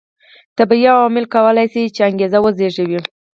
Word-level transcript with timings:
طبیعي 0.57 0.87
عواملو 0.95 1.31
کولای 1.35 1.65
شول 1.73 1.87
چې 1.95 2.01
انګېزې 2.09 2.39
وزېږوي. 2.41 2.99